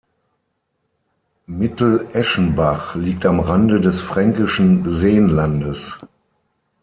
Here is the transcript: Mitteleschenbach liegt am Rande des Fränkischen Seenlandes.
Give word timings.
Mitteleschenbach 1.45 2.95
liegt 2.95 3.23
am 3.27 3.39
Rande 3.39 3.79
des 3.79 4.01
Fränkischen 4.01 4.83
Seenlandes. 4.89 5.99